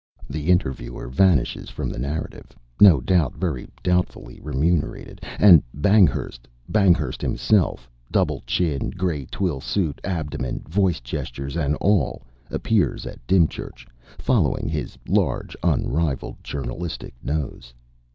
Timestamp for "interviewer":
0.49-1.09